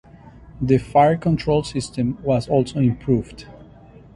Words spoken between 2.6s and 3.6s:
improved.